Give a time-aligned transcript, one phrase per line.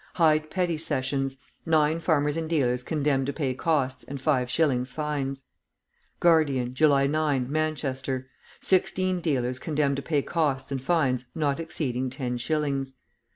[0.15, 1.37] Hyde Petty Sessions.
[1.63, 5.45] Nine farmers and dealers condemned to pay costs and five shillings fines.
[6.19, 8.27] Guardian, July 9, Manchester
[8.59, 12.95] Sixteen dealers condemned to pay costs and fines not exceeding ten shillings.